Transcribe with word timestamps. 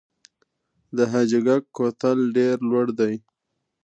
د 0.95 0.97
حاجي 1.11 1.39
ګک 1.47 1.63
کوتل 1.75 2.17
ډیر 2.37 2.55
لوړ 2.69 2.85
دی 2.99 3.13